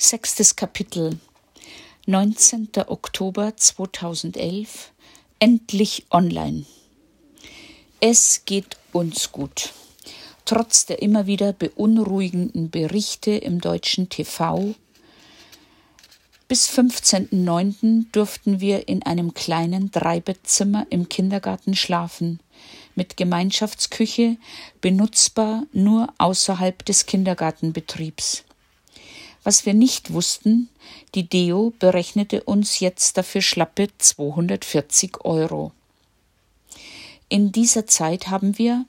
Sechstes 0.00 0.54
Kapitel 0.54 1.18
19. 2.06 2.68
Oktober 2.86 3.56
2011 3.56 4.92
Endlich 5.40 6.06
online. 6.12 6.66
Es 7.98 8.44
geht 8.44 8.76
uns 8.92 9.32
gut. 9.32 9.72
Trotz 10.44 10.86
der 10.86 11.02
immer 11.02 11.26
wieder 11.26 11.52
beunruhigenden 11.52 12.70
Berichte 12.70 13.32
im 13.32 13.60
deutschen 13.60 14.08
TV 14.08 14.76
bis 16.46 16.70
15.09. 16.70 18.06
durften 18.12 18.60
wir 18.60 18.86
in 18.86 19.02
einem 19.02 19.34
kleinen 19.34 19.90
Dreibettzimmer 19.90 20.86
im 20.90 21.08
Kindergarten 21.08 21.74
schlafen, 21.74 22.38
mit 22.94 23.16
Gemeinschaftsküche, 23.16 24.36
benutzbar 24.80 25.64
nur 25.72 26.14
außerhalb 26.18 26.84
des 26.84 27.04
Kindergartenbetriebs. 27.06 28.44
Was 29.48 29.64
wir 29.64 29.72
nicht 29.72 30.12
wussten, 30.12 30.68
die 31.14 31.26
Deo 31.26 31.72
berechnete 31.78 32.42
uns 32.42 32.80
jetzt 32.80 33.16
dafür 33.16 33.40
schlappe 33.40 33.88
240 33.96 35.24
Euro. 35.24 35.72
In 37.30 37.50
dieser 37.50 37.86
Zeit 37.86 38.28
haben 38.28 38.58
wir, 38.58 38.84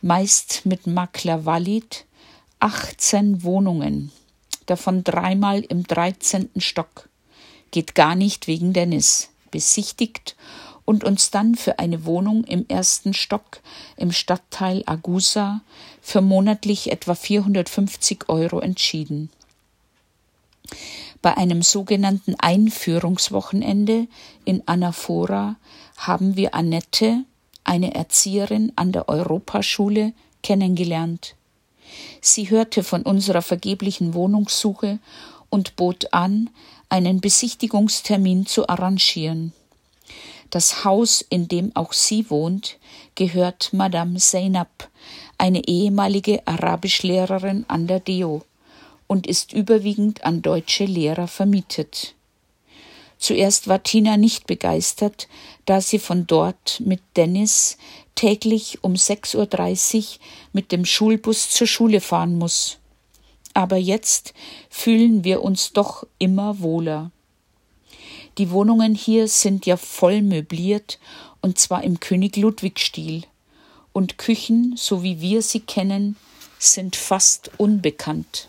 meist 0.00 0.64
mit 0.64 0.86
Makler 0.86 1.44
Walid, 1.44 2.06
18 2.58 3.42
Wohnungen, 3.42 4.10
davon 4.64 5.04
dreimal 5.04 5.60
im 5.60 5.86
13. 5.86 6.52
Stock. 6.56 7.10
Geht 7.70 7.94
gar 7.94 8.14
nicht 8.14 8.46
wegen 8.46 8.72
Dennis. 8.72 9.28
Besichtigt 9.50 10.36
und 10.86 11.04
uns 11.04 11.30
dann 11.30 11.54
für 11.54 11.78
eine 11.78 12.06
Wohnung 12.06 12.44
im 12.44 12.64
ersten 12.66 13.12
Stock 13.12 13.60
im 13.98 14.12
Stadtteil 14.12 14.84
Agusa 14.86 15.60
für 16.00 16.22
monatlich 16.22 16.90
etwa 16.90 17.14
450 17.14 18.30
Euro 18.30 18.60
entschieden. 18.60 19.28
Bei 21.22 21.36
einem 21.36 21.62
sogenannten 21.62 22.36
Einführungswochenende 22.38 24.06
in 24.44 24.62
Anaphora 24.66 25.56
haben 25.96 26.36
wir 26.36 26.54
Annette, 26.54 27.24
eine 27.64 27.94
Erzieherin 27.94 28.72
an 28.76 28.92
der 28.92 29.08
Europaschule, 29.08 30.12
kennengelernt. 30.42 31.34
Sie 32.20 32.50
hörte 32.50 32.84
von 32.84 33.02
unserer 33.02 33.42
vergeblichen 33.42 34.14
Wohnungssuche 34.14 34.98
und 35.50 35.76
bot 35.76 36.12
an, 36.12 36.50
einen 36.88 37.20
Besichtigungstermin 37.20 38.46
zu 38.46 38.68
arrangieren. 38.68 39.52
Das 40.50 40.84
Haus, 40.84 41.22
in 41.28 41.48
dem 41.48 41.74
auch 41.76 41.92
sie 41.92 42.30
wohnt, 42.30 42.78
gehört 43.14 43.70
Madame 43.72 44.18
Zeynab, 44.18 44.88
eine 45.36 45.66
ehemalige 45.66 46.46
Arabischlehrerin 46.46 47.64
an 47.68 47.86
der 47.86 48.00
Deo 48.00 48.42
und 49.08 49.26
ist 49.26 49.52
überwiegend 49.52 50.22
an 50.22 50.42
deutsche 50.42 50.84
Lehrer 50.84 51.26
vermietet. 51.26 52.14
Zuerst 53.18 53.66
war 53.66 53.82
Tina 53.82 54.16
nicht 54.16 54.46
begeistert, 54.46 55.26
da 55.64 55.80
sie 55.80 55.98
von 55.98 56.28
dort 56.28 56.80
mit 56.84 57.00
Dennis 57.16 57.76
täglich 58.14 58.84
um 58.84 58.94
6.30 58.94 59.96
Uhr 59.96 60.04
mit 60.52 60.70
dem 60.70 60.84
Schulbus 60.84 61.50
zur 61.50 61.66
Schule 61.66 62.00
fahren 62.00 62.38
muss. 62.38 62.78
Aber 63.54 63.76
jetzt 63.76 64.34
fühlen 64.70 65.24
wir 65.24 65.42
uns 65.42 65.72
doch 65.72 66.06
immer 66.18 66.60
wohler. 66.60 67.10
Die 68.38 68.50
Wohnungen 68.52 68.94
hier 68.94 69.26
sind 69.26 69.66
ja 69.66 69.76
voll 69.76 70.22
möbliert 70.22 71.00
und 71.40 71.58
zwar 71.58 71.82
im 71.82 71.98
König 71.98 72.36
Ludwig 72.36 72.78
Stil. 72.78 73.24
Und 73.92 74.16
Küchen, 74.16 74.74
so 74.76 75.02
wie 75.02 75.20
wir 75.20 75.42
sie 75.42 75.60
kennen, 75.60 76.16
sind 76.60 76.94
fast 76.94 77.50
unbekannt. 77.56 78.48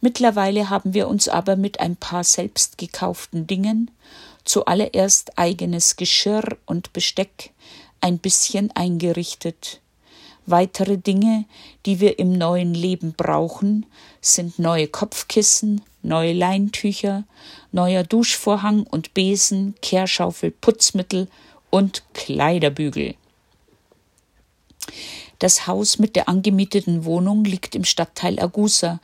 Mittlerweile 0.00 0.70
haben 0.70 0.94
wir 0.94 1.08
uns 1.08 1.28
aber 1.28 1.56
mit 1.56 1.80
ein 1.80 1.96
paar 1.96 2.24
selbst 2.24 2.78
gekauften 2.78 3.46
Dingen, 3.46 3.90
zuallererst 4.44 5.38
eigenes 5.38 5.96
Geschirr 5.96 6.56
und 6.66 6.92
Besteck, 6.92 7.50
ein 8.00 8.18
bisschen 8.18 8.70
eingerichtet. 8.72 9.80
Weitere 10.46 10.96
Dinge, 10.96 11.44
die 11.84 12.00
wir 12.00 12.18
im 12.18 12.32
neuen 12.32 12.72
Leben 12.72 13.12
brauchen, 13.12 13.84
sind 14.20 14.58
neue 14.58 14.88
Kopfkissen, 14.88 15.82
neue 16.02 16.32
Leintücher, 16.32 17.24
neuer 17.72 18.02
Duschvorhang 18.02 18.84
und 18.84 19.12
Besen, 19.14 19.74
Kehrschaufel, 19.82 20.52
Putzmittel 20.52 21.28
und 21.70 22.02
Kleiderbügel. 22.14 23.14
Das 25.38 25.66
Haus 25.66 25.98
mit 25.98 26.16
der 26.16 26.28
angemieteten 26.28 27.04
Wohnung 27.04 27.44
liegt 27.44 27.74
im 27.74 27.84
Stadtteil 27.84 28.40
Agusa, 28.40 29.00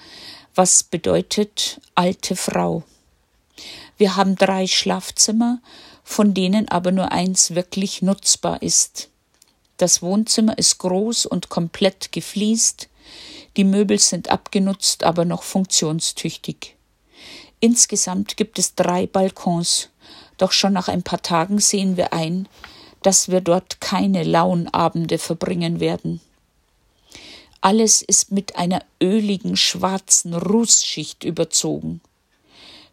was 0.55 0.85
bedeutet 0.85 1.81
alte 1.95 2.37
Frau. 2.37 2.85
Wir 3.97 4.17
haben 4.17 4.37
drei 4.37 4.67
Schlafzimmer, 4.67 5.61
von 6.05 6.35
denen 6.35 6.69
aber 6.69 6.93
nur 6.93 7.13
eins 7.13 7.55
wirklich 7.55 8.03
nutzbar 8.03 8.63
ist. 8.63 9.09
Das 9.77 10.03
Wohnzimmer 10.03 10.57
ist 10.59 10.79
groß 10.79 11.27
und 11.27 11.49
komplett 11.49 12.13
gefliest, 12.13 12.89
die 13.57 13.65
Möbel 13.65 13.99
sind 13.99 14.31
abgenutzt, 14.31 15.05
aber 15.05 15.25
noch 15.25 15.43
funktionstüchtig. 15.43 16.77
Insgesamt 17.61 18.37
gibt 18.37 18.59
es 18.59 18.75
drei 18.75 19.07
Balkons, 19.07 19.89
doch 20.39 20.53
schon 20.53 20.73
nach 20.73 20.89
ein 20.89 21.03
paar 21.03 21.23
Tagen 21.23 21.59
sehen 21.59 21.97
wir 21.97 22.13
ein, 22.13 22.49
dass 23.03 23.29
wir 23.29 23.41
dort 23.41 23.81
keine 23.81 24.23
lauen 24.25 24.69
Abende 24.69 25.19
verbringen 25.19 25.81
werden. 25.81 26.21
Alles 27.65 28.03
ist 28.03 28.31
mit 28.31 28.57
einer 28.57 28.83
öligen 29.03 29.57
schwarzen 29.57 30.35
Rußschicht 30.35 31.25
überzogen. 31.25 32.03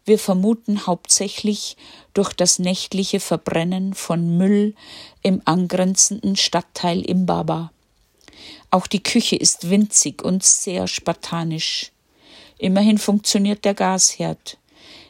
Wir 0.06 0.18
vermuten 0.18 0.86
hauptsächlich 0.86 1.76
durch 2.14 2.32
das 2.32 2.58
nächtliche 2.58 3.20
Verbrennen 3.20 3.92
von 3.92 4.38
Müll 4.38 4.74
im 5.20 5.42
angrenzenden 5.44 6.36
Stadtteil 6.36 7.02
Imbaba. 7.02 7.70
Auch 8.70 8.86
die 8.86 9.02
Küche 9.02 9.36
ist 9.36 9.68
winzig 9.68 10.22
und 10.22 10.42
sehr 10.42 10.88
spartanisch. 10.88 11.92
Immerhin 12.56 12.96
funktioniert 12.96 13.66
der 13.66 13.74
Gasherd, 13.74 14.56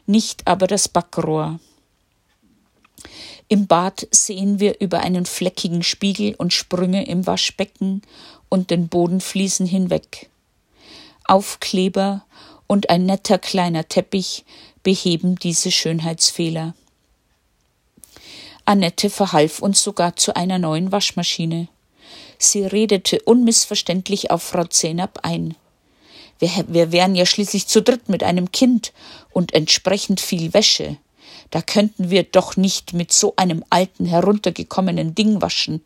nicht 0.06 0.45
aber 0.49 0.67
das 0.67 0.89
Backrohr. 0.89 1.61
Im 3.53 3.67
Bad 3.67 4.09
sehen 4.11 4.61
wir 4.61 4.81
über 4.81 5.01
einen 5.01 5.27
fleckigen 5.27 5.83
Spiegel 5.83 6.35
und 6.37 6.55
Sprünge 6.55 7.05
im 7.05 7.27
Waschbecken 7.27 8.01
und 8.49 8.71
den 8.71 8.89
Bodenfliesen 8.89 9.67
hinweg. 9.67 10.31
Aufkleber 11.27 12.25
und 12.67 12.89
ein 12.89 13.05
netter 13.05 13.39
kleiner 13.39 13.87
Teppich 13.87 14.47
beheben 14.83 15.37
diese 15.37 15.71
Schönheitsfehler. 15.71 16.73
Annette 18.65 19.11
verhalf 19.11 19.61
uns 19.61 19.83
sogar 19.83 20.17
zu 20.17 20.34
einer 20.34 20.59
neuen 20.59 20.91
Waschmaschine. 20.91 21.69
Sie 22.39 22.65
redete 22.65 23.21
unmissverständlich 23.21 24.31
auf 24.31 24.43
Frau 24.43 24.65
Zehnab 24.65 25.19
ein. 25.25 25.57
Wir, 26.39 26.65
wir 26.69 26.91
wären 26.91 27.15
ja 27.15 27.27
schließlich 27.27 27.67
zu 27.67 27.83
dritt 27.83 28.09
mit 28.09 28.23
einem 28.23 28.51
Kind 28.51 28.95
und 29.29 29.53
entsprechend 29.53 30.23
viel 30.23 30.55
Wäsche. 30.55 30.97
Da 31.53 31.61
könnten 31.61 32.09
wir 32.09 32.25
doch 32.25 32.57
nicht 32.57 32.95
mit 32.95 33.13
so 33.13 33.35
einem 33.37 33.63
alten 33.69 34.07
heruntergekommenen 34.07 35.15
Ding 35.15 35.43
waschen 35.43 35.85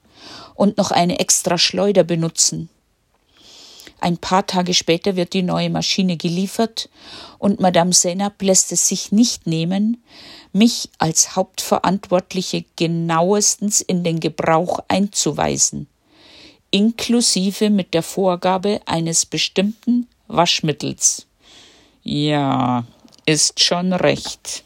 und 0.55 0.79
noch 0.79 0.93
eine 0.93 1.19
extra 1.19 1.59
Schleuder 1.59 2.05
benutzen. 2.05 2.69
Ein 3.99 4.17
paar 4.17 4.47
Tage 4.47 4.75
später 4.75 5.17
wird 5.17 5.33
die 5.33 5.43
neue 5.43 5.69
Maschine 5.69 6.17
geliefert 6.17 6.89
und 7.39 7.59
Madame 7.59 7.93
Senab 7.93 8.41
lässt 8.43 8.71
es 8.71 8.87
sich 8.87 9.11
nicht 9.11 9.49
nehmen, 9.49 10.03
mich 10.53 10.89
als 10.99 11.35
Hauptverantwortliche 11.35 12.65
genauestens 12.77 13.81
in 13.81 14.05
den 14.05 14.21
Gebrauch 14.21 14.79
einzuweisen, 14.87 15.89
inklusive 16.71 17.71
mit 17.71 17.93
der 17.93 18.05
Vorgabe 18.05 18.83
eines 18.87 19.27
bestimmten 19.27 20.07
Waschmittels. 20.29 21.27
Ja, 22.05 22.85
ist 23.25 23.59
schon 23.59 23.93
recht. 23.93 24.63